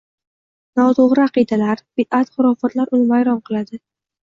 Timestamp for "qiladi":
3.51-3.83